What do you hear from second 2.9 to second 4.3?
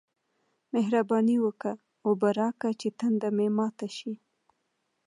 تنده مې ماته شي